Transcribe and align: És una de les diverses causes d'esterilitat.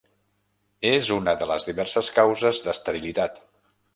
És 0.91 1.11
una 1.17 1.35
de 1.41 1.49
les 1.51 1.69
diverses 1.69 2.11
causes 2.17 2.65
d'esterilitat. 2.69 3.41